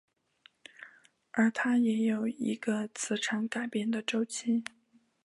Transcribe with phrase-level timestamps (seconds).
[1.29, 4.63] 而它也有一个磁场改变的周期。